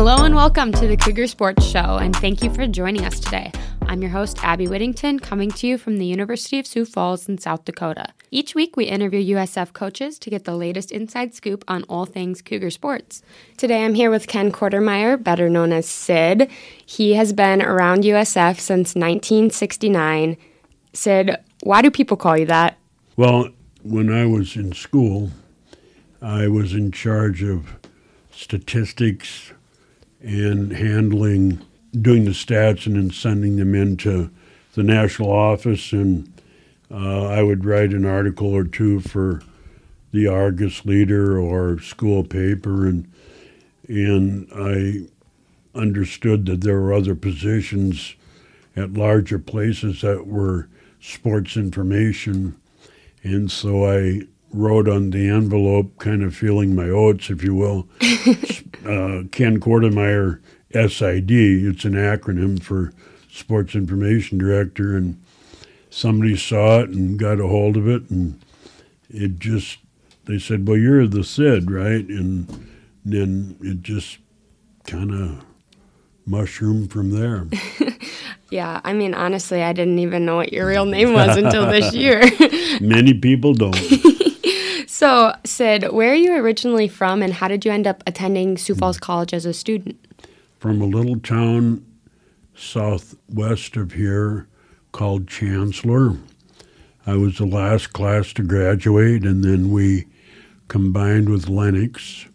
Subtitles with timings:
[0.00, 3.52] Hello and welcome to the Cougar Sports Show, and thank you for joining us today.
[3.82, 7.36] I'm your host, Abby Whittington, coming to you from the University of Sioux Falls in
[7.36, 8.14] South Dakota.
[8.30, 12.40] Each week, we interview USF coaches to get the latest inside scoop on all things
[12.40, 13.20] Cougar sports.
[13.58, 16.50] Today, I'm here with Ken Kortemeyer, better known as Sid.
[16.86, 20.38] He has been around USF since 1969.
[20.94, 22.78] Sid, why do people call you that?
[23.18, 23.50] Well,
[23.82, 25.30] when I was in school,
[26.22, 27.76] I was in charge of
[28.30, 29.52] statistics
[30.20, 31.60] and handling,
[32.00, 34.30] doing the stats and then sending them into
[34.74, 35.92] the national office.
[35.92, 36.32] And
[36.90, 39.42] uh, I would write an article or two for
[40.12, 42.86] the Argus Leader or school paper.
[42.86, 43.10] And,
[43.88, 45.06] and I
[45.78, 48.14] understood that there were other positions
[48.76, 50.68] at larger places that were
[51.00, 52.56] sports information.
[53.22, 54.22] And so I
[54.52, 60.40] wrote on the envelope, kind of feeling my oats, if you will, uh, Ken Kortemeyer
[60.72, 61.30] SID.
[61.30, 62.92] It's an acronym for
[63.30, 64.96] Sports Information Director.
[64.96, 65.20] And
[65.88, 68.10] somebody saw it and got a hold of it.
[68.10, 68.40] And
[69.08, 69.78] it just,
[70.24, 72.06] they said, well, you're the Sid, right?
[72.06, 72.68] And
[73.04, 74.18] then it just
[74.84, 75.44] kind of
[76.26, 77.46] mushroomed from there.
[78.50, 81.94] Yeah, I mean, honestly, I didn't even know what your real name was until this
[81.94, 82.20] year.
[82.80, 83.76] Many people don't.
[85.00, 88.74] So, Sid, where are you originally from and how did you end up attending Sioux
[88.74, 89.98] Falls College as a student?
[90.58, 91.86] From a little town
[92.54, 94.46] southwest of here
[94.92, 96.18] called Chancellor.
[97.06, 100.04] I was the last class to graduate, and then we
[100.68, 102.26] combined with Lennox.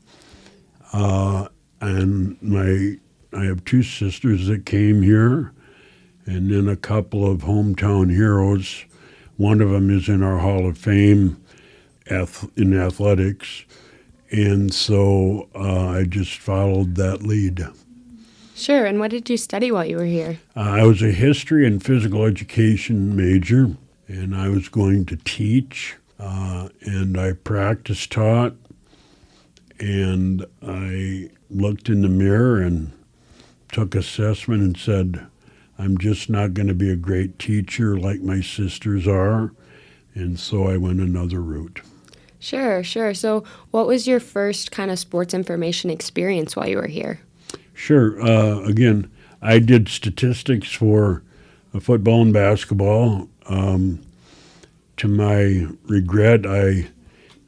[0.92, 1.48] Uh,
[1.82, 2.98] and my
[3.32, 5.54] I have two sisters that came here
[6.26, 8.86] and then a couple of hometown heroes.
[9.38, 11.45] One of them is in our Hall of Fame
[12.08, 13.66] in athletics,
[14.32, 17.66] and so uh, I just followed that lead.
[18.56, 18.86] Sure.
[18.86, 20.40] And what did you study while you were here?
[20.56, 23.76] Uh, I was a history and physical education major,
[24.08, 28.54] and I was going to teach, uh, and I practice taught,
[29.80, 32.94] and I looked in the mirror and
[33.72, 35.28] took assessment and said,
[35.78, 39.52] I'm just not going to be a great teacher like my sisters are.
[40.14, 41.82] And so I went another route.
[42.40, 43.14] Sure, sure.
[43.14, 47.20] So, what was your first kind of sports information experience while you were here?
[47.74, 48.22] Sure.
[48.22, 49.10] Uh, again,
[49.42, 51.24] I did statistics for
[51.80, 53.30] football and basketball.
[53.48, 54.02] Um,
[54.98, 56.88] to my regret, I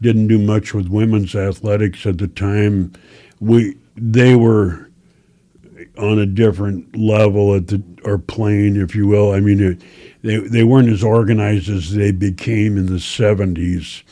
[0.02, 2.94] didn't do much with women's athletics at the time.
[3.40, 4.90] We they were
[5.98, 9.32] on a different level at the or plane, if you will.
[9.32, 9.82] I mean, it,
[10.22, 14.04] they they weren't as organized as they became in the '70s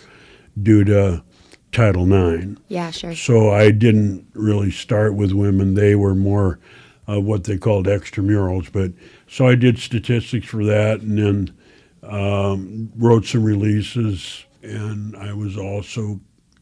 [0.62, 1.24] due to
[1.72, 2.60] Title IX.
[2.68, 3.16] Yeah, sure.
[3.16, 5.74] So I didn't really start with women.
[5.74, 6.60] They were more
[7.08, 8.72] uh, what they called extramurals.
[8.72, 8.92] But
[9.28, 11.58] so I did statistics for that, and then
[12.04, 16.20] um, wrote some releases, and I was also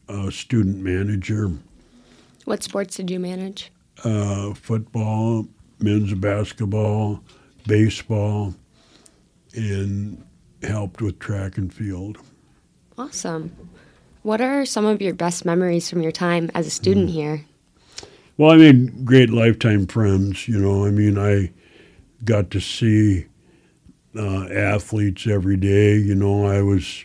[0.08, 1.50] a student manager.
[2.44, 3.70] What sports did you manage?
[4.02, 5.46] uh, football,
[5.78, 7.22] men's basketball,
[7.66, 8.54] baseball,
[9.54, 10.24] and
[10.62, 12.18] helped with track and field.
[12.98, 13.54] Awesome.
[14.24, 17.12] What are some of your best memories from your time as a student mm.
[17.12, 17.44] here?
[18.38, 20.48] Well, I made great lifetime friends.
[20.48, 21.52] You know, I mean, I
[22.24, 23.26] got to see
[24.16, 25.96] uh, athletes every day.
[25.96, 27.04] You know, I was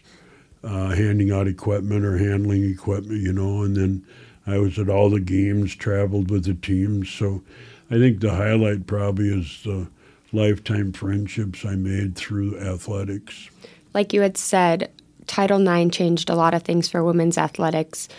[0.63, 4.07] uh, handing out equipment or handling equipment, you know, and then
[4.47, 7.09] I was at all the games, traveled with the teams.
[7.09, 7.43] So
[7.91, 9.89] I think the highlight probably is the
[10.31, 13.49] lifetime friendships I made through athletics.
[13.93, 14.89] Like you had said,
[15.29, 18.09] Title IX changed a lot of things for women's athletics.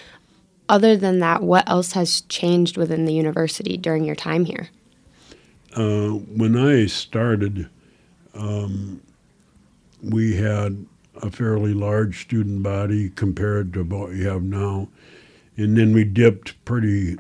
[0.69, 4.69] Other than that, what else has changed within the university during your time here?
[5.77, 7.69] Uh, when I started,
[8.35, 9.03] um,
[10.03, 10.87] we had
[11.23, 14.89] a fairly large student body compared to what we have now
[15.61, 17.19] and then we dipped pretty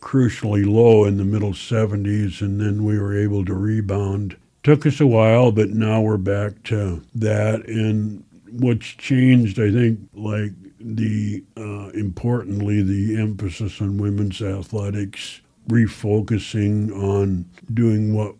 [0.00, 4.36] crucially low in the middle 70s, and then we were able to rebound.
[4.62, 7.66] Took us a while, but now we're back to that.
[7.66, 8.23] And
[8.60, 17.46] what's changed, I think, like the uh, importantly, the emphasis on women's athletics, refocusing on
[17.72, 18.34] doing what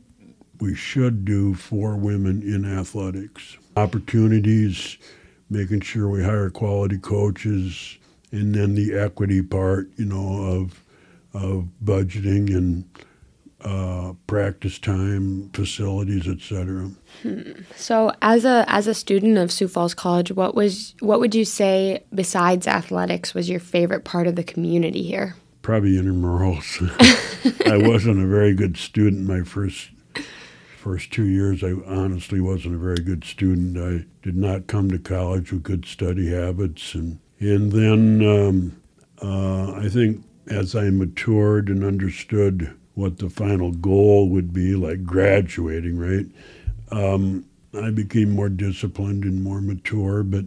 [0.60, 3.56] we should do for women in athletics.
[3.76, 4.98] Opportunities,
[5.50, 7.98] making sure we hire quality coaches,
[8.30, 10.82] and then the equity part, you know, of
[11.32, 12.84] of budgeting and
[13.64, 16.90] uh, practice time, facilities, etc.
[17.22, 17.52] Hmm.
[17.76, 21.44] So, as a as a student of Sioux Falls College, what was what would you
[21.44, 25.36] say besides athletics was your favorite part of the community here?
[25.62, 26.90] Probably intramurals.
[27.66, 29.90] I wasn't a very good student my first
[30.76, 31.64] first two years.
[31.64, 33.78] I honestly wasn't a very good student.
[33.78, 38.82] I did not come to college with good study habits, and and then um,
[39.22, 45.04] uh, I think as I matured and understood what the final goal would be, like
[45.04, 46.26] graduating, right?
[46.90, 47.46] Um,
[47.76, 50.44] I became more disciplined and more mature, but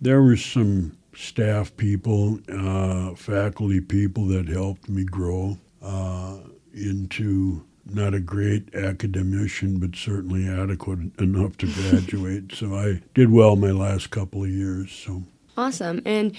[0.00, 6.38] there were some staff people, uh, faculty people that helped me grow uh,
[6.72, 12.52] into not a great academician, but certainly adequate enough to graduate.
[12.54, 14.90] so I did well my last couple of years.
[14.90, 15.22] So
[15.56, 16.00] awesome.
[16.06, 16.34] And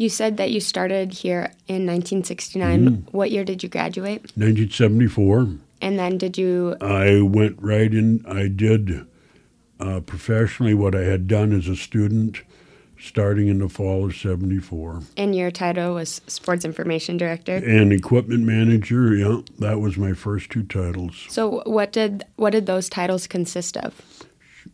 [0.00, 2.88] you said that you started here in 1969.
[2.88, 3.12] Mm.
[3.12, 4.22] What year did you graduate?
[4.34, 5.46] 1974.
[5.82, 6.74] And then did you?
[6.80, 8.24] I went right in.
[8.26, 9.06] I did
[9.78, 12.40] uh, professionally what I had done as a student
[12.98, 15.02] starting in the fall of 74.
[15.18, 17.56] And your title was Sports Information Director?
[17.56, 19.40] And Equipment Manager, yeah.
[19.58, 21.26] That was my first two titles.
[21.28, 24.00] So what did what did those titles consist of?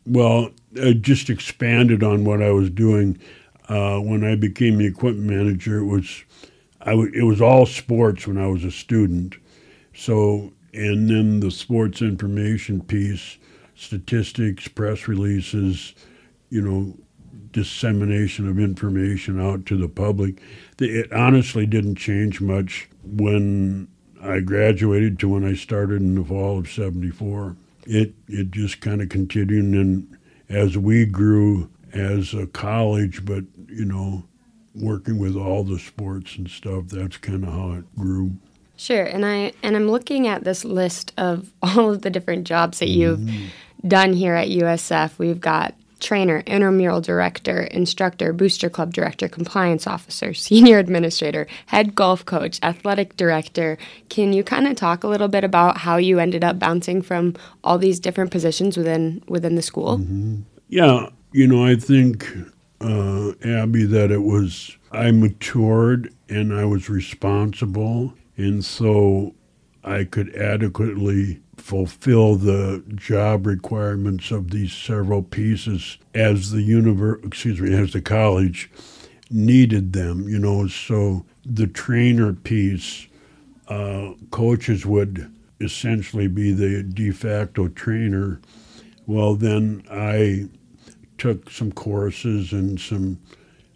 [0.06, 0.50] Well,
[0.80, 3.18] I just expanded on what I was doing.
[3.68, 6.24] Uh, when I became the equipment manager, it was
[6.80, 9.36] I w- it was all sports when I was a student.
[9.94, 13.38] So, and then the sports information piece,
[13.74, 15.94] statistics, press releases,
[16.50, 16.96] you know,
[17.52, 20.40] dissemination of information out to the public.
[20.78, 23.88] It honestly didn't change much when
[24.22, 27.56] I graduated to when I started in the fall of 74.
[27.86, 30.16] It, it just kind of continued, and
[30.48, 34.24] as we grew as a college, but, you know,
[34.74, 38.32] working with all the sports and stuff, that's kind of how it grew.
[38.76, 42.78] Sure, and I and I'm looking at this list of all of the different jobs
[42.78, 43.88] that you've mm-hmm.
[43.88, 45.18] done here at USF.
[45.18, 52.24] We've got trainer, intramural director, instructor, booster club director, compliance officer, senior administrator, head golf
[52.26, 53.78] coach, athletic director.
[54.10, 57.34] Can you kind of talk a little bit about how you ended up bouncing from
[57.64, 59.98] all these different positions within within the school?
[59.98, 60.40] Mm-hmm.
[60.68, 62.26] Yeah, you know, I think
[62.80, 69.34] uh, Abby that it was I matured and I was responsible, and so
[69.84, 77.60] I could adequately fulfill the job requirements of these several pieces as the univer- excuse
[77.60, 78.70] me as the college
[79.30, 80.66] needed them you know.
[80.68, 83.08] So the trainer piece
[83.68, 85.30] uh, coaches would
[85.60, 88.40] essentially be the de facto trainer.
[89.06, 90.48] Well then i
[91.18, 93.18] took some courses and some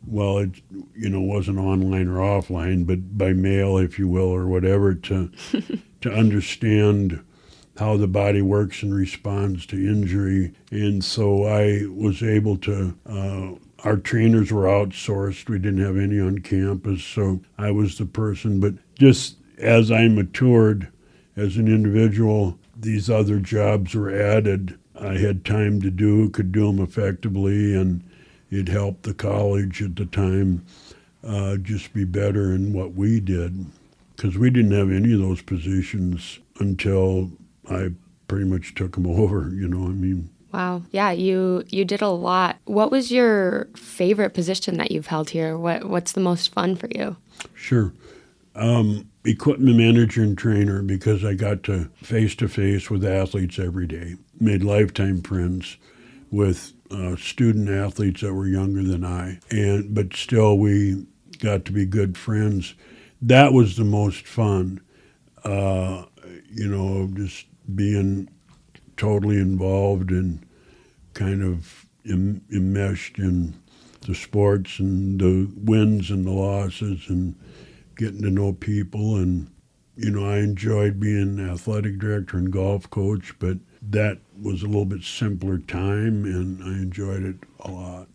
[0.07, 0.51] well it
[0.95, 5.31] you know wasn't online or offline but by mail if you will or whatever to
[6.01, 7.23] to understand
[7.81, 10.53] how the body works and responds to injury.
[10.71, 13.53] And so I was able to, uh,
[13.85, 15.49] our trainers were outsourced.
[15.49, 17.03] We didn't have any on campus.
[17.03, 18.61] So I was the person.
[18.61, 20.93] But just as I matured
[21.37, 24.79] as an individual, these other jobs were added.
[25.01, 28.05] I had time to do, could do them effectively, and
[28.51, 30.65] it helped the college at the time
[31.25, 33.67] uh, just be better in what we did
[34.17, 37.31] because we didn't have any of those positions until
[37.71, 37.91] I
[38.29, 39.51] pretty much took them over.
[39.51, 40.31] You know, I mean.
[40.53, 40.83] Wow.
[40.91, 42.59] Yeah, you you did a lot.
[42.65, 45.57] What was your favorite position that you've held here?
[45.57, 47.17] What what's the most fun for you?
[47.55, 47.93] Sure.
[48.57, 53.87] Um, equipment manager and trainer because I got to face to face with athletes every
[53.87, 54.17] day.
[54.41, 55.77] Made lifetime friends
[56.31, 61.07] with uh, student athletes that were younger than I, and but still we
[61.41, 62.75] got to be good friends.
[63.23, 64.81] That was the most fun.
[65.45, 66.07] Uh,
[66.51, 68.29] you know, just being
[68.97, 70.47] totally involved and
[71.15, 73.55] kind of Im- enmeshed in
[74.07, 77.35] the sports and the wins and the losses and
[77.97, 79.51] getting to know people and
[79.97, 84.85] you know I enjoyed being athletic director and golf coach but that was a little
[84.85, 88.09] bit simpler time and I enjoyed it a lot.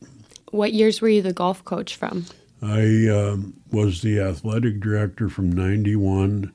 [0.51, 2.25] What years were you the golf coach from?
[2.61, 6.53] I um, was the athletic director from 91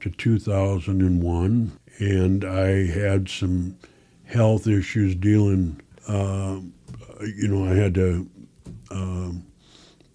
[0.00, 3.76] to 2001 and I had some
[4.24, 5.80] health issues dealing.
[6.08, 6.60] Uh,
[7.20, 8.28] you know, I had to
[8.90, 9.46] uh, um,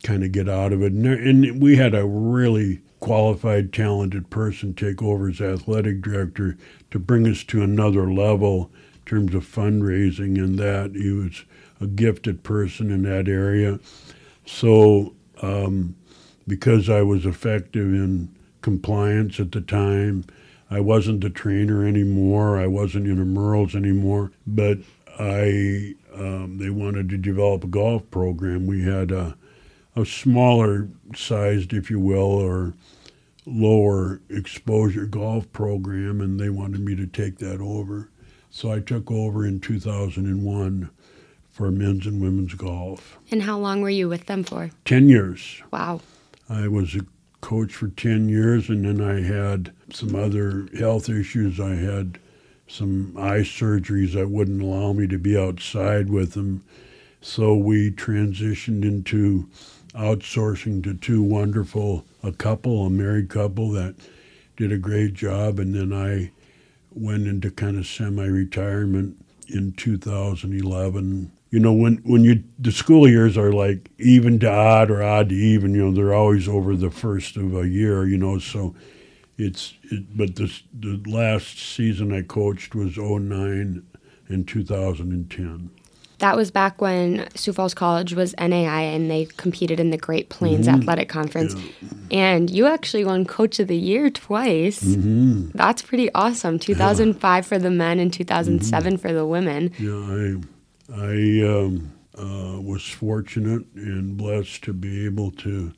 [0.03, 4.29] kind of get out of it, and, there, and we had a really qualified, talented
[4.29, 6.57] person take over as athletic director
[6.91, 11.43] to bring us to another level in terms of fundraising, and that he was
[11.81, 13.79] a gifted person in that area.
[14.45, 15.95] So, um,
[16.47, 20.25] because I was effective in compliance at the time
[20.69, 22.57] I wasn't the trainer anymore.
[22.57, 24.31] I wasn't in intramurals anymore.
[24.47, 24.79] But
[25.19, 28.65] I, um, they wanted to develop a golf program.
[28.67, 29.37] We had a,
[29.95, 32.73] a smaller sized, if you will, or
[33.45, 38.09] lower exposure golf program, and they wanted me to take that over.
[38.49, 40.89] So I took over in 2001
[41.51, 43.17] for men's and women's golf.
[43.31, 44.71] And how long were you with them for?
[44.85, 45.61] 10 years.
[45.71, 46.01] Wow.
[46.49, 47.05] I was a
[47.41, 51.59] coach for 10 years, and then I had some other health issues.
[51.59, 52.19] I had
[52.67, 56.63] some eye surgeries that wouldn't allow me to be outside with them.
[57.21, 59.47] So we transitioned into
[59.95, 63.95] outsourcing to two wonderful, a couple, a married couple that
[64.57, 65.59] did a great job.
[65.59, 66.31] And then I
[66.91, 71.31] went into kind of semi retirement in 2011.
[71.51, 75.29] You know, when, when you, the school years are like even to odd or odd
[75.29, 78.75] to even, you know, they're always over the first of a year, you know, so
[79.37, 83.85] it's, it, but this, the last season I coached was 09
[84.27, 85.69] and 2010.
[86.19, 90.29] That was back when Sioux Falls College was NAI and they competed in the Great
[90.29, 90.79] Plains Mhm.
[90.81, 91.55] Athletic Conference.
[91.55, 91.89] Yeah.
[92.11, 94.81] And you actually won Coach of the Year twice.
[94.81, 96.59] hmm That's pretty awesome.
[96.59, 99.71] 2005 for the men and 2007 for the women.
[99.79, 100.35] Yeah, I,
[100.93, 105.73] I um, uh, was fortunate and blessed to be able to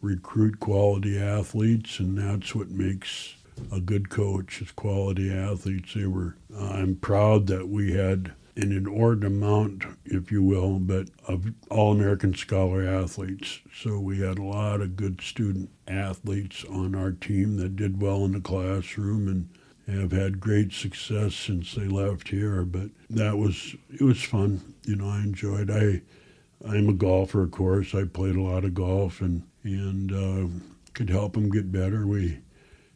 [0.00, 3.34] recruit quality athletes, and that's what makes
[3.70, 5.94] a good coach is quality athletes.
[5.94, 6.34] They were.
[6.58, 12.86] I'm proud that we had an inordinate amount, if you will, but of all-American scholar
[12.86, 13.60] athletes.
[13.74, 18.24] So we had a lot of good student athletes on our team that did well
[18.24, 19.48] in the classroom and
[19.88, 22.64] have had great success since they left here.
[22.64, 24.74] But that was it was fun.
[24.84, 25.70] You know, I enjoyed.
[25.70, 26.02] I
[26.66, 27.94] I'm a golfer, of course.
[27.94, 30.48] I played a lot of golf and and uh,
[30.94, 32.06] could help them get better.
[32.06, 32.40] We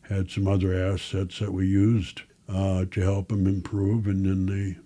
[0.03, 4.81] had some other assets that we used uh, to help them improve, and then they.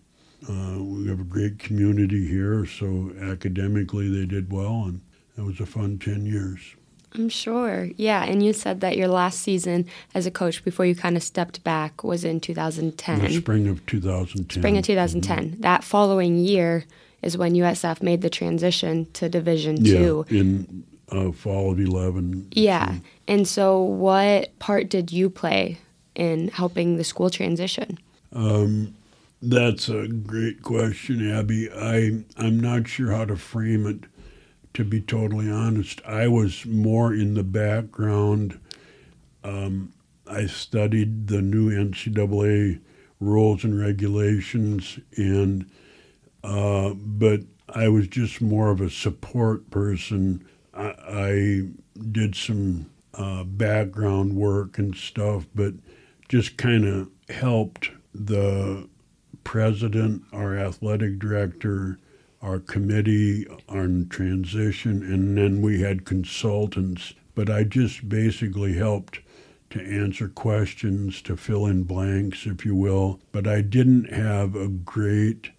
[0.48, 5.00] Uh, we have a great community here, so academically they did well, and
[5.36, 6.60] it was a fun 10 years.
[7.14, 7.88] I'm sure.
[7.96, 8.24] Yeah.
[8.24, 11.64] And you said that your last season as a coach before you kind of stepped
[11.64, 13.20] back was in 2010.
[13.20, 14.60] The spring of 2010.
[14.60, 15.56] Spring of 2010.
[15.60, 16.84] That following year
[17.22, 20.26] is when USF made the transition to Division Yeah, Two.
[20.28, 22.48] in uh, fall of 11.
[22.52, 22.94] Yeah.
[23.26, 25.78] And so, what part did you play
[26.14, 27.98] in helping the school transition?
[28.32, 28.94] Um,
[29.42, 31.70] that's a great question, Abby.
[31.70, 34.04] I I'm not sure how to frame it.
[34.74, 38.60] To be totally honest, I was more in the background.
[39.44, 39.92] Um,
[40.26, 42.80] I studied the new NCAA
[43.20, 45.66] rules and regulations, and
[46.44, 50.44] uh, but I was just more of a support person.
[50.74, 51.62] I, I
[52.12, 55.74] did some uh, background work and stuff, but
[56.28, 58.88] just kind of helped the
[59.50, 61.98] president, our athletic director,
[62.40, 67.14] our committee on transition, and then we had consultants.
[67.34, 69.18] But I just basically helped
[69.70, 73.18] to answer questions, to fill in blanks, if you will.
[73.32, 75.50] But I didn't have a great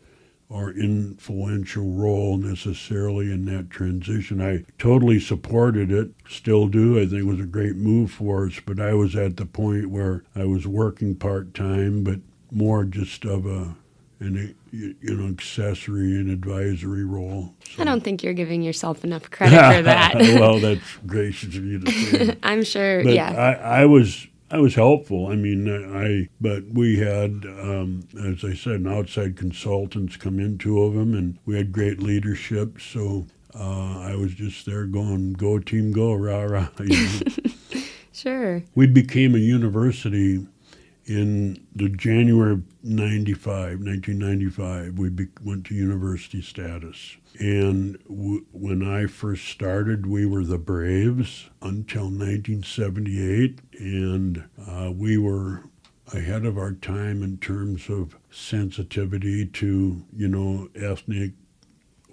[0.48, 4.40] or influential role necessarily in that transition.
[4.40, 6.98] I totally supported it, still do.
[6.98, 9.90] I think it was a great move for us, but I was at the point
[9.90, 12.22] where I was working part time, but
[12.54, 13.76] more just of a
[14.22, 17.54] an you know accessory and advisory role.
[17.78, 20.16] I don't think you're giving yourself enough credit for that.
[20.16, 22.38] well, that's gracious of you to say.
[22.44, 23.32] I'm sure, But yeah.
[23.32, 25.28] I, I was I was helpful.
[25.28, 30.58] I mean, I but we had, um, as I said, an outside consultants come in,
[30.58, 32.80] two of them, and we had great leadership.
[32.80, 33.26] So
[33.56, 37.82] uh, I was just there going, "Go team, go, rah rah." You know?
[38.14, 38.62] Sure.
[38.76, 40.46] we became a university
[41.06, 44.98] in the January of 95, 1995.
[44.98, 47.18] We be, went to university status.
[47.40, 53.60] And w- when I first started, we were the Braves until 1978.
[53.80, 55.64] And uh, we were
[56.14, 61.32] ahead of our time in terms of sensitivity to, you know, ethnic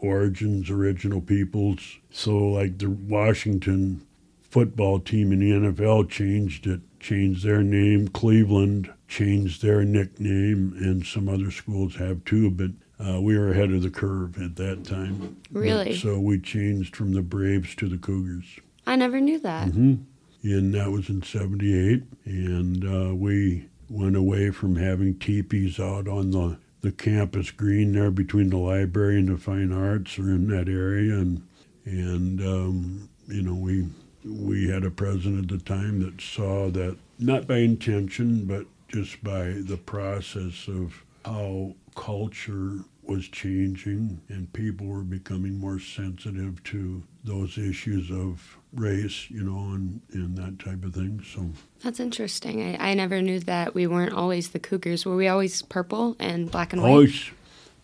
[0.00, 1.98] origins, original peoples.
[2.10, 4.06] So, like the Washington
[4.40, 8.08] football team in the NFL changed it, changed their name.
[8.08, 12.50] Cleveland changed their nickname, and some other schools have too.
[12.50, 12.70] But
[13.04, 15.36] uh, we were ahead of the curve at that time.
[15.52, 15.96] Really?
[15.96, 18.44] So we changed from the Braves to the Cougars.
[18.86, 19.68] I never knew that.
[19.68, 19.94] hmm
[20.42, 22.02] And that was in 78.
[22.24, 28.10] And uh, we went away from having teepees out on the, the campus green there
[28.10, 31.14] between the library and the fine arts or in that area.
[31.14, 31.42] And,
[31.84, 33.86] and um, you know, we,
[34.28, 39.22] we had a president at the time that saw that, not by intention, but just
[39.22, 47.02] by the process of how culture was changing and people were becoming more sensitive to
[47.24, 51.22] those issues of race, you know, and, and that type of thing.
[51.34, 51.50] So
[51.82, 52.76] that's interesting.
[52.76, 55.06] I, I never knew that we weren't always the Cougars.
[55.06, 56.90] Were we always purple and black and white?
[56.90, 57.30] Always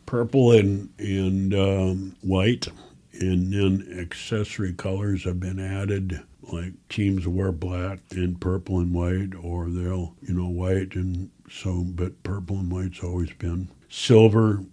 [0.07, 2.69] purple and and um, white,
[3.13, 6.23] and then accessory colors have been added.
[6.53, 11.85] Like teams wear black and purple and white, or they'll you know white and so.
[11.85, 14.65] But purple and white's always been silver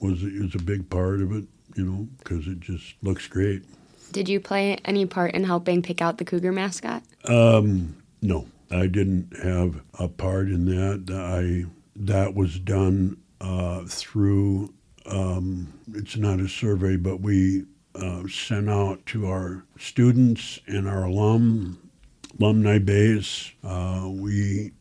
[0.00, 1.44] was is a big part of it,
[1.74, 3.62] you know, because it just looks great.
[4.12, 7.02] Did you play any part in helping pick out the cougar mascot?
[7.24, 11.12] Um, no, I didn't have a part in that.
[11.12, 14.72] I that was done uh, through.
[15.06, 17.64] Um, it's not a survey, but we
[17.98, 21.78] uh, sent out to our students and our alum
[22.38, 23.50] alumni base.
[23.64, 24.72] Uh, we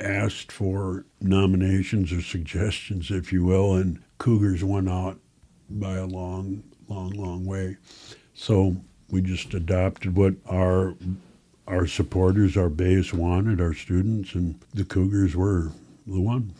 [0.00, 5.18] asked for nominations or suggestions, if you will, and Cougars went out
[5.70, 7.76] by a long, long, long way.
[8.34, 8.76] So
[9.10, 10.94] we just adopted what our
[11.66, 15.72] our supporters, our base wanted, our students, and the Cougars were
[16.06, 16.52] the one.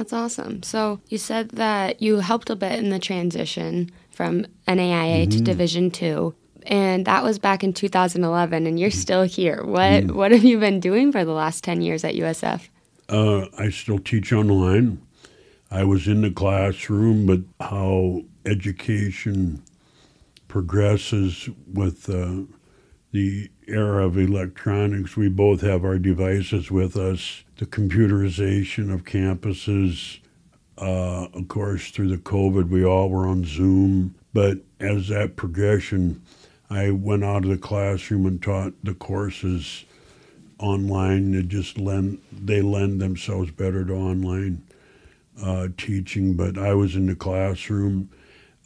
[0.00, 0.62] That's awesome.
[0.62, 5.30] So you said that you helped a bit in the transition from NAIA mm-hmm.
[5.30, 8.66] to Division Two, and that was back in 2011.
[8.66, 9.62] And you're still here.
[9.62, 10.16] What mm-hmm.
[10.16, 12.70] what have you been doing for the last 10 years at USF?
[13.10, 15.02] Uh, I still teach online.
[15.70, 19.62] I was in the classroom, but how education
[20.48, 22.44] progresses with uh,
[23.12, 27.44] the era of electronics, we both have our devices with us.
[27.56, 30.18] The computerization of campuses,
[30.78, 34.14] uh, of course, through the COVID, we all were on Zoom.
[34.32, 36.22] But as that progression,
[36.68, 39.84] I went out of the classroom and taught the courses
[40.58, 41.34] online.
[41.34, 44.62] It just lend they lend themselves better to online
[45.42, 46.34] uh, teaching.
[46.34, 48.10] But I was in the classroom.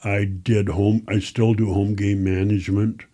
[0.03, 1.05] I did home.
[1.09, 3.05] I still do home game management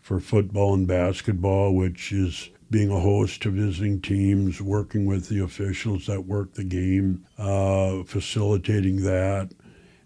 [0.00, 5.40] for football and basketball, which is being a host to visiting teams, working with the
[5.40, 9.50] officials that work the game, uh, facilitating that,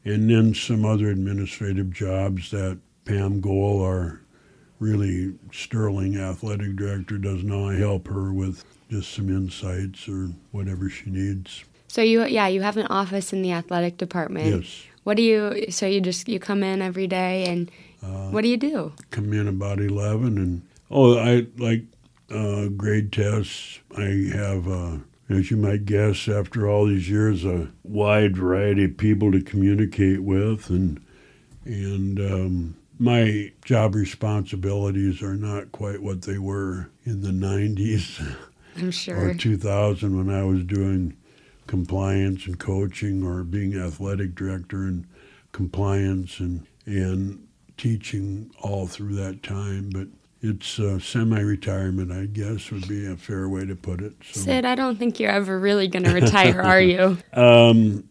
[0.05, 4.21] and then some other administrative jobs that Pam Gohl, our
[4.79, 7.69] really sterling athletic director does now.
[7.69, 11.65] I help her with just some insights or whatever she needs.
[11.89, 14.65] So you yeah, you have an office in the athletic department.
[14.65, 14.85] Yes.
[15.05, 17.71] What do you so you just you come in every day and
[18.05, 18.93] uh, what do you do?
[19.11, 21.85] Come in about 11 and oh, I like
[22.31, 23.81] uh, grade tests.
[23.97, 24.97] I have uh,
[25.29, 30.23] as you might guess, after all these years, a wide variety of people to communicate
[30.23, 31.01] with, and
[31.65, 38.37] and um, my job responsibilities are not quite what they were in the 90s
[38.77, 39.31] I'm sure.
[39.31, 41.17] or 2000 when I was doing
[41.67, 45.07] compliance and coaching or being athletic director and
[45.53, 47.44] compliance and and
[47.77, 50.07] teaching all through that time but
[50.41, 54.41] it's uh, semi-retirement i guess would be a fair way to put it so.
[54.41, 58.09] sid i don't think you're ever really going to retire are you um,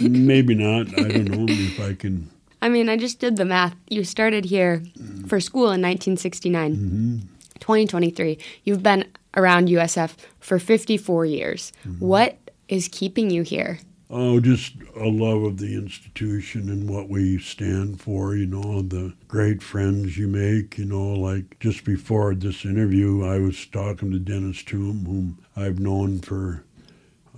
[0.00, 2.30] maybe not i don't know if i can
[2.62, 3.74] I mean, I just did the math.
[3.88, 4.82] You started here
[5.26, 6.76] for school in 1969.
[6.76, 7.16] Mm-hmm.
[7.60, 8.38] 2023.
[8.64, 9.04] You've been
[9.36, 11.72] around USF for 54 years.
[11.86, 12.04] Mm-hmm.
[12.04, 13.78] What is keeping you here?
[14.12, 19.14] Oh, just a love of the institution and what we stand for, you know, the
[19.28, 24.18] great friends you make, you know, like just before this interview, I was talking to
[24.18, 26.64] Dennis Toom, whom I've known for,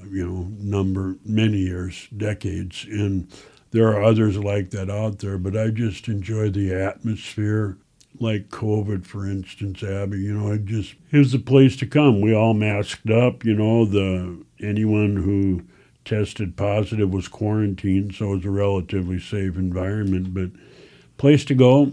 [0.08, 2.87] you know, number, many years, decades.
[2.88, 3.30] And
[3.72, 7.76] there are others like that out there, but I just enjoy the atmosphere.
[8.18, 12.20] Like COVID, for instance, Abby, you know, it just it was the place to come.
[12.20, 13.87] We all masked up, you know.
[13.87, 15.62] The anyone who
[16.04, 20.34] tested positive was quarantined, so it was a relatively safe environment.
[20.34, 20.50] But
[21.16, 21.92] place to go,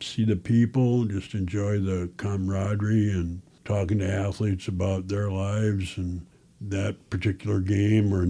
[0.00, 6.26] see the people, just enjoy the camaraderie and talking to athletes about their lives and
[6.60, 8.26] that particular game or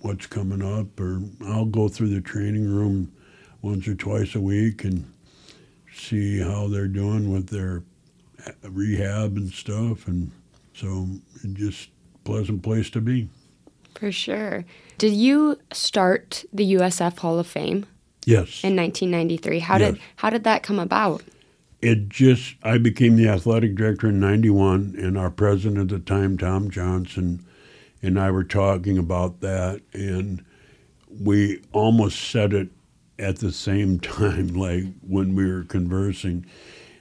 [0.00, 3.12] what's coming up, or I'll go through the training room
[3.62, 5.10] once or twice a week and
[5.92, 7.82] see how they're doing with their
[8.46, 10.06] uh, rehab and stuff.
[10.06, 10.30] And
[10.74, 11.06] so
[11.54, 11.88] just
[12.24, 13.28] pleasant place to be.
[13.94, 14.64] For sure.
[14.98, 17.86] Did you start the USF Hall of Fame?
[18.26, 18.64] Yes.
[18.64, 19.58] In 1993.
[19.60, 19.92] How yes.
[19.92, 21.22] did how did that come about?
[21.80, 26.38] It just I became the athletic director in 91 and our president at the time
[26.38, 27.44] Tom Johnson
[28.04, 30.44] and I were talking about that, and
[31.08, 32.68] we almost said it
[33.18, 36.44] at the same time, like when we were conversing.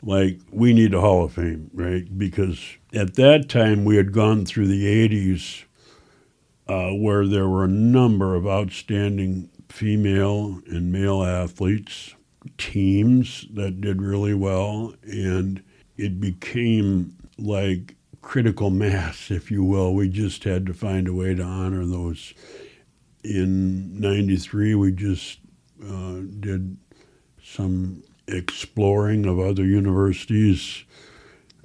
[0.02, 2.06] Like, we need a Hall of Fame, right?
[2.18, 2.62] Because
[2.94, 5.64] at that time, we had gone through the 80s
[6.68, 12.16] uh, where there were a number of outstanding female and male athletes,
[12.58, 15.64] teams that did really well, and
[15.98, 19.94] it became like critical mass, if you will.
[19.94, 22.34] We just had to find a way to honor those.
[23.24, 25.40] In 93, we just
[25.82, 26.78] uh, did
[27.42, 30.84] some exploring of other universities,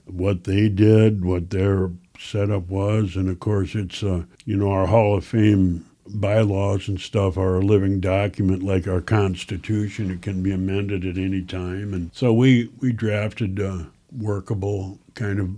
[0.04, 4.86] what they did, what their setup was, and of course, it's uh, you know our
[4.86, 10.10] Hall of Fame bylaws and stuff are a living document like our Constitution.
[10.10, 15.38] It can be amended at any time, and so we we drafted a workable kind
[15.38, 15.50] of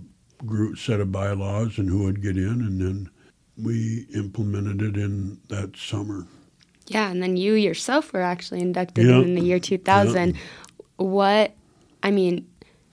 [0.45, 3.09] group set of bylaws and who would get in, and then
[3.57, 6.25] we implemented it in that summer.
[6.87, 10.35] Yeah, and then you yourself were actually inducted in the year 2000.
[10.97, 11.55] What,
[12.03, 12.47] I mean,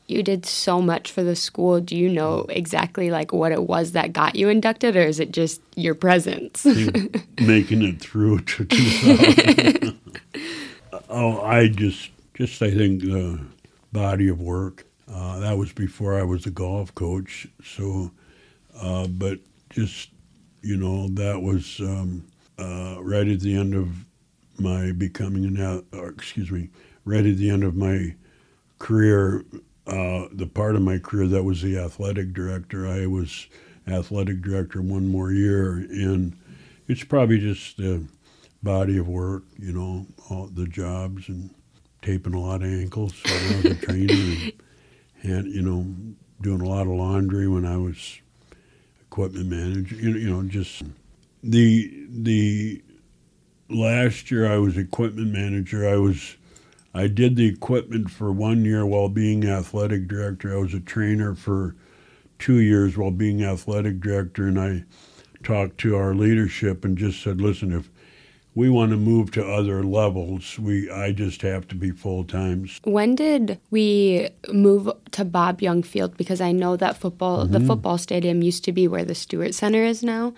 [0.08, 1.80] you did so much for the school.
[1.80, 5.32] Do you know exactly like what it was that got you inducted, or is it
[5.32, 6.64] just your presence?
[7.40, 9.98] Making it through to 2000.
[11.08, 13.38] oh, I just, just I think the
[13.92, 14.86] body of work.
[15.10, 17.46] Uh, that was before I was a golf coach.
[17.62, 18.10] So,
[18.80, 19.38] uh, but
[19.70, 20.10] just
[20.62, 22.24] you know, that was um,
[22.58, 23.88] uh, right at the end of
[24.58, 26.68] my becoming an, or excuse me,
[27.04, 28.14] right at the end of my
[28.78, 29.44] career,
[29.88, 32.86] uh, the part of my career that was the athletic director.
[32.86, 33.46] I was
[33.86, 36.36] athletic director one more year, and
[36.86, 38.04] it's probably just the
[38.62, 41.50] body of work, you know, all the jobs and
[42.02, 44.52] taping a lot of ankles when I was a trainer, and,
[45.22, 45.86] and you know,
[46.40, 48.20] doing a lot of laundry when I was
[49.06, 49.94] equipment manager.
[49.96, 50.82] You know, you know, just
[51.42, 52.82] the the
[53.70, 55.88] last year I was equipment manager.
[55.88, 56.36] I was
[56.94, 60.54] I did the equipment for one year while being athletic director.
[60.54, 61.76] I was a trainer for
[62.38, 64.84] two years while being athletic director, and I
[65.42, 67.90] talked to our leadership and just said, "Listen, if
[68.54, 72.80] we want to move to other levels, we I just have to be full times."
[72.84, 76.16] When did we move to Bob Young Field?
[76.16, 77.52] Because I know that football, mm-hmm.
[77.52, 80.32] the football stadium used to be where the Stewart Center is now.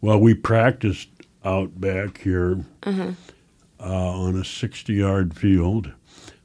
[0.00, 1.08] Well, we practiced
[1.44, 3.12] out back here uh-huh.
[3.78, 5.92] Uh, on a 60 yard field,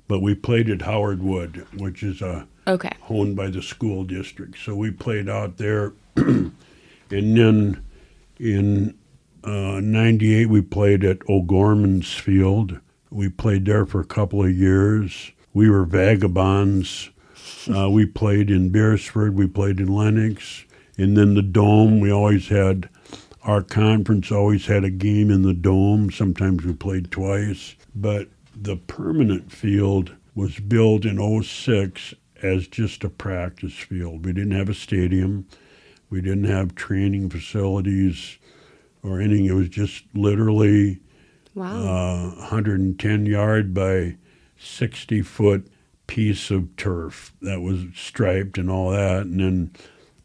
[0.07, 2.91] but we played at Howard Wood, which is a okay.
[3.09, 4.57] owned by the school district.
[4.59, 6.51] So we played out there, and
[7.09, 7.83] then
[8.37, 8.97] in
[9.43, 12.79] uh, 98 we played at O'Gorman's Field.
[13.09, 15.31] We played there for a couple of years.
[15.53, 17.09] We were vagabonds.
[17.71, 20.65] Uh, we played in Beresford, we played in Lennox,
[20.97, 21.99] and then the Dome.
[21.99, 22.89] We always had
[23.43, 26.11] our conference always had a game in the dome.
[26.11, 27.75] Sometimes we played twice.
[27.95, 34.25] But the permanent field was built in 06 as just a practice field.
[34.25, 35.47] We didn't have a stadium.
[36.09, 38.37] We didn't have training facilities
[39.03, 39.45] or anything.
[39.45, 40.99] It was just literally
[41.55, 41.67] wow.
[41.67, 44.17] uh, 110 yard by
[44.59, 45.67] 60 foot
[46.07, 49.21] piece of turf that was striped and all that.
[49.21, 49.71] And then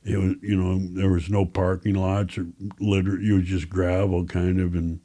[0.06, 2.46] it was you know there was no parking lots or
[2.78, 5.00] literally it was just gravel kind of and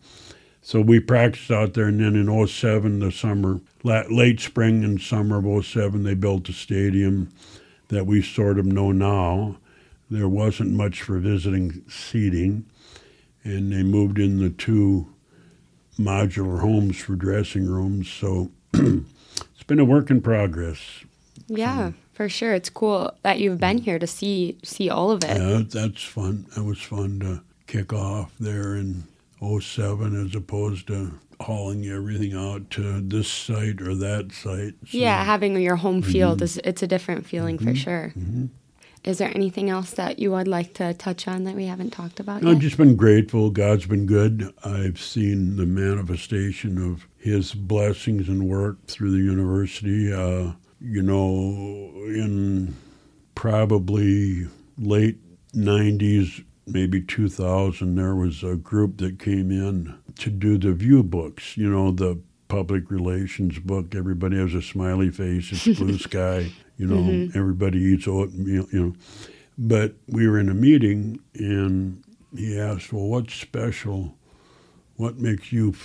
[0.61, 5.39] so we practiced out there and then in 07 the summer late spring and summer
[5.39, 7.31] of 07 they built a stadium
[7.91, 9.57] that we sort of know now.
[10.09, 12.65] There wasn't much for visiting seating
[13.43, 15.13] and they moved in the two
[15.99, 20.79] modular homes for dressing rooms so it's been a work in progress.
[21.47, 21.91] Yeah.
[21.91, 22.53] So, for sure.
[22.53, 25.37] It's cool that you've been here to see see all of it.
[25.37, 26.45] Yeah, that's fun.
[26.55, 29.05] It was fun to kick off there in
[29.41, 34.75] 07 as opposed to hauling everything out to this site or that site.
[34.85, 36.43] So, yeah, having your home field mm-hmm.
[36.43, 37.69] is it's a different feeling mm-hmm.
[37.69, 38.13] for sure.
[38.15, 38.45] Mm-hmm.
[39.03, 42.19] Is there anything else that you would like to touch on that we haven't talked
[42.19, 43.49] about I've just been grateful.
[43.49, 44.53] God's been good.
[44.63, 50.13] I've seen the manifestation of His blessings and work through the university.
[50.13, 50.51] Uh,
[50.81, 52.75] you know, in
[53.35, 55.17] probably late
[55.53, 61.55] 90s, maybe 2000, there was a group that came in to do the view books,
[61.55, 63.93] you know, the public relations book.
[63.93, 67.37] Everybody has a smiley face, it's blue sky, you know, mm-hmm.
[67.37, 68.93] everybody eats oatmeal, you know.
[69.57, 72.03] But we were in a meeting and
[72.35, 74.15] he asked, Well, what's special?
[74.95, 75.75] What makes you,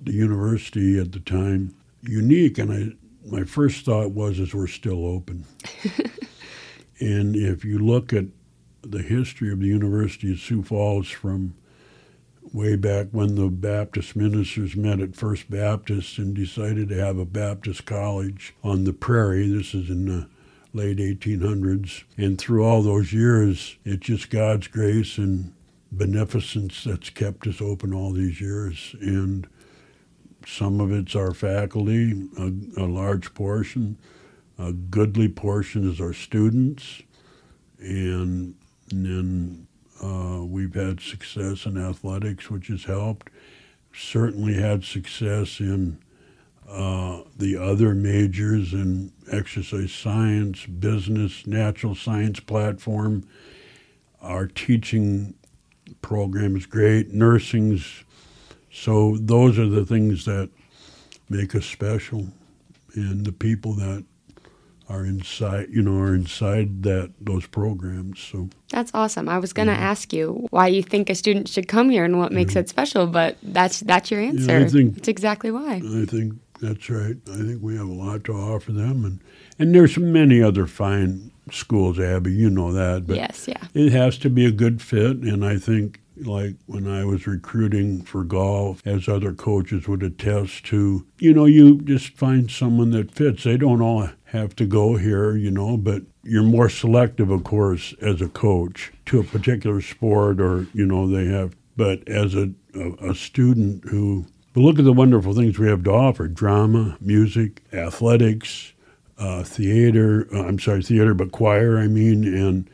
[0.00, 2.58] the university at the time, unique?
[2.58, 5.44] And I my first thought was is we're still open.
[7.00, 8.26] and if you look at
[8.82, 11.54] the history of the University of Sioux Falls from
[12.52, 17.24] way back when the Baptist ministers met at First Baptist and decided to have a
[17.24, 19.48] Baptist college on the prairie.
[19.48, 20.28] This is in the
[20.72, 22.04] late 1800s.
[22.16, 25.52] And through all those years, it's just God's grace and
[25.90, 28.94] beneficence that's kept us open all these years.
[29.00, 29.48] And
[30.46, 32.52] some of it's our faculty, a,
[32.82, 33.98] a large portion.
[34.58, 37.02] A goodly portion is our students,
[37.80, 38.54] and,
[38.88, 39.66] then
[40.02, 43.30] uh, we've had success in athletics, which has helped.
[43.92, 45.98] Certainly had success in
[46.68, 53.26] uh, the other majors in exercise science, business, natural science platform.
[54.20, 55.34] Our teaching
[56.02, 58.04] program is great, nursing's.
[58.74, 60.50] So those are the things that
[61.28, 62.26] make us special,
[62.94, 64.04] and the people that
[64.88, 68.18] are inside, you know, are inside that those programs.
[68.18, 69.28] So that's awesome.
[69.28, 69.78] I was going to yeah.
[69.78, 72.62] ask you why you think a student should come here and what makes yeah.
[72.62, 74.58] it special, but that's that's your answer.
[74.58, 75.74] Yeah, I think that's exactly why.
[75.76, 77.16] I think that's right.
[77.30, 79.20] I think we have a lot to offer them, and
[79.56, 82.32] and there's many other fine schools, Abby.
[82.32, 83.06] You know that.
[83.06, 83.68] But yes, yeah.
[83.72, 88.02] It has to be a good fit, and I think like when I was recruiting
[88.02, 93.10] for golf, as other coaches would attest to, you know, you just find someone that
[93.10, 93.44] fits.
[93.44, 97.94] They don't all have to go here, you know, but you're more selective, of course,
[98.00, 102.50] as a coach to a particular sport or, you know, they have, but as a,
[102.74, 106.96] a, a student who, but look at the wonderful things we have to offer drama,
[107.00, 108.72] music, athletics,
[109.18, 112.70] uh, theater, uh, I'm sorry, theater, but choir, I mean, and,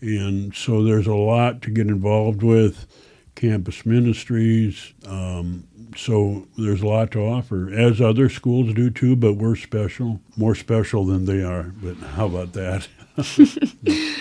[0.00, 2.86] and so there's a lot to get involved with
[3.34, 4.92] campus ministries.
[5.06, 10.20] Um, so there's a lot to offer, as other schools do too, but we're special,
[10.36, 11.72] more special than they are.
[11.82, 12.86] But how about that?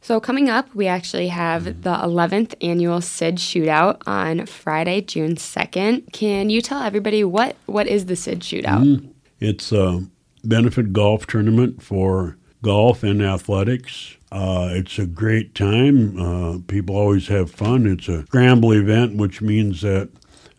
[0.00, 1.82] so coming up, we actually have mm-hmm.
[1.82, 6.12] the 11th annual SID Shootout on Friday, June 2nd.
[6.12, 8.84] Can you tell everybody what, what is the SID Shootout?
[8.84, 9.08] Mm-hmm.
[9.38, 10.06] It's a
[10.44, 14.16] benefit golf tournament for golf and athletics.
[14.32, 16.18] Uh, it's a great time.
[16.18, 17.86] Uh, people always have fun.
[17.86, 20.08] It's a scramble event, which means that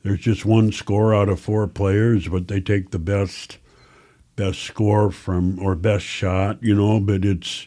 [0.03, 3.57] there's just one score out of four players, but they take the best
[4.35, 6.99] best score from or best shot, you know.
[6.99, 7.65] But it's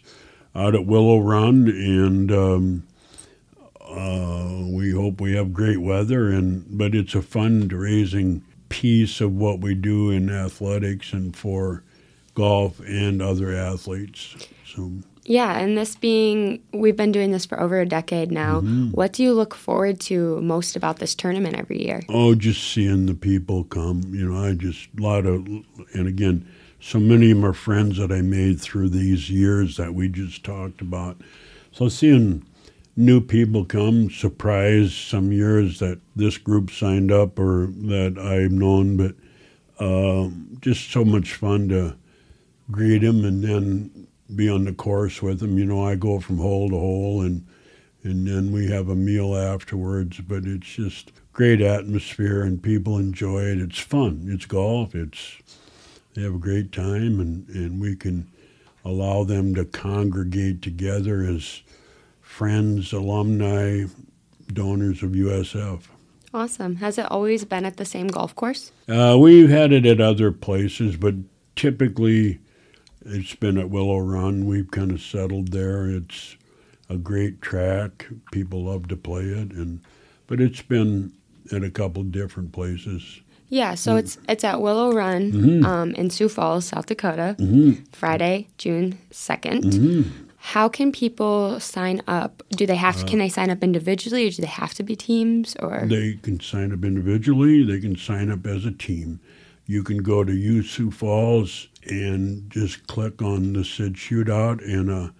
[0.54, 2.86] out at Willow Run, and um,
[3.80, 6.28] uh, we hope we have great weather.
[6.28, 11.82] And but it's a fundraising piece of what we do in athletics and for
[12.34, 14.36] golf and other athletes.
[14.64, 14.92] So.
[15.28, 18.60] Yeah, and this being, we've been doing this for over a decade now.
[18.60, 18.90] Mm-hmm.
[18.92, 22.02] What do you look forward to most about this tournament every year?
[22.08, 24.02] Oh, just seeing the people come.
[24.14, 25.44] You know, I just, a lot of,
[25.94, 30.08] and again, so many of my friends that I made through these years that we
[30.08, 31.20] just talked about.
[31.72, 32.46] So seeing
[32.94, 38.96] new people come, surprise some years that this group signed up or that I've known,
[38.96, 39.14] but
[39.80, 41.96] um, just so much fun to
[42.70, 45.58] greet them and then be on the course with them.
[45.58, 47.46] You know, I go from hole to hole and
[48.02, 50.20] and then we have a meal afterwards.
[50.20, 53.58] But it's just great atmosphere and people enjoy it.
[53.58, 54.26] It's fun.
[54.28, 54.94] It's golf.
[54.94, 55.38] It's
[56.14, 58.26] they have a great time and, and we can
[58.84, 61.62] allow them to congregate together as
[62.22, 63.84] friends, alumni,
[64.52, 65.82] donors of USF.
[66.32, 66.76] Awesome.
[66.76, 68.72] Has it always been at the same golf course?
[68.88, 71.14] Uh, we've had it at other places, but
[71.54, 72.38] typically
[73.06, 74.46] it's been at Willow Run.
[74.46, 75.88] We've kind of settled there.
[75.88, 76.36] It's
[76.88, 78.06] a great track.
[78.32, 79.80] People love to play it, and
[80.26, 81.12] but it's been
[81.52, 83.20] at a couple different places.
[83.48, 84.00] Yeah, so mm.
[84.00, 85.64] it's it's at Willow Run mm-hmm.
[85.64, 87.84] um, in Sioux Falls, South Dakota, mm-hmm.
[87.92, 90.10] Friday, June 2nd mm-hmm.
[90.38, 92.40] How can people sign up?
[92.50, 92.96] Do they have?
[92.98, 95.56] To, uh, can they sign up individually, or do they have to be teams?
[95.56, 97.64] Or they can sign up individually.
[97.64, 99.18] They can sign up as a team.
[99.66, 105.14] You can go to U Falls and just click on the SID shootout, and a,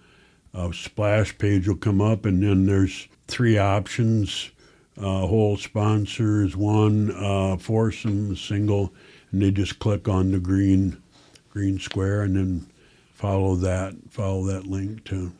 [0.53, 4.51] a splash page will come up, and then there's three options.
[4.97, 8.91] Uh, whole sponsors, one uh, foursome, single,
[9.31, 10.99] and they just click on the green
[11.51, 12.67] green square and then
[13.13, 15.31] follow that follow that link to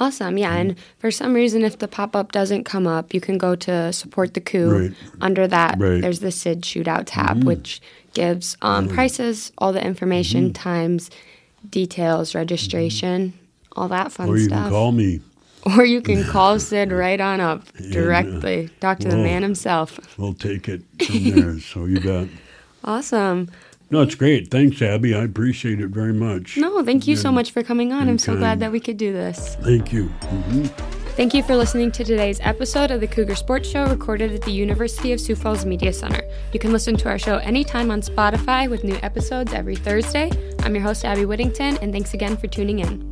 [0.00, 0.38] Awesome.
[0.38, 0.54] Yeah.
[0.54, 3.92] And for some reason, if the pop up doesn't come up, you can go to
[3.92, 4.70] support the coup.
[4.70, 4.92] Right.
[5.20, 6.00] Under that, right.
[6.00, 7.46] there's the SID shootout tab, mm-hmm.
[7.46, 7.80] which
[8.12, 8.94] gives um, mm-hmm.
[8.94, 10.52] prices, all the information, mm-hmm.
[10.52, 11.10] times,
[11.68, 13.80] details, registration, mm-hmm.
[13.80, 14.64] all that fun or you stuff.
[14.64, 15.20] Can call me.
[15.78, 18.60] Or you can call Sid right on up directly.
[18.60, 19.98] And, uh, Talk to we'll, the man himself.
[20.18, 21.58] We'll take it from there.
[21.58, 22.28] so you bet.
[22.84, 23.48] Awesome.
[23.90, 24.50] No, it's great.
[24.50, 25.14] Thanks, Abby.
[25.14, 26.56] I appreciate it very much.
[26.56, 28.08] No, thank you and, so much for coming on.
[28.08, 28.38] I'm so kind.
[28.40, 29.56] glad that we could do this.
[29.56, 30.06] Thank you.
[30.20, 30.64] Mm-hmm.
[31.14, 34.50] Thank you for listening to today's episode of the Cougar Sports Show recorded at the
[34.50, 36.28] University of Sioux Falls Media Center.
[36.52, 40.32] You can listen to our show anytime on Spotify with new episodes every Thursday.
[40.64, 43.08] I'm your host, Abby Whittington, and thanks again for tuning in.